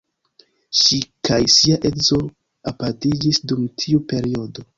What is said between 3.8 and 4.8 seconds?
tiu periodo.